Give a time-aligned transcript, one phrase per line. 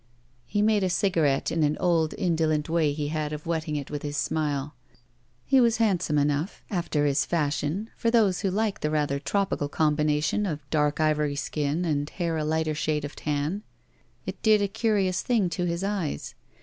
[0.47, 4.01] He made a cigarette in an old, indolent way he had of wetting it with
[4.01, 4.73] his smile.
[5.45, 10.47] He was handsome enough after his fashion, for those who like the rather tropical combination
[10.47, 13.61] of dark ivory skin, and hair a lighter shade of tan.
[14.25, 16.33] It did a curious thing to his eyes.